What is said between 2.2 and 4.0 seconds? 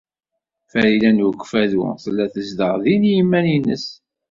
tezdeɣ din i yiman-nnes.